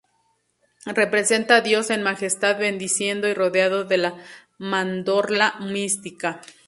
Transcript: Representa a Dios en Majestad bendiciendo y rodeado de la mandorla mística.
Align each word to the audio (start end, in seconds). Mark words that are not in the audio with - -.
Representa 0.95 1.57
a 1.57 1.61
Dios 1.61 1.91
en 1.91 2.01
Majestad 2.01 2.57
bendiciendo 2.57 3.27
y 3.27 3.35
rodeado 3.35 3.83
de 3.83 3.97
la 3.97 4.17
mandorla 4.57 5.53
mística. 5.59 6.41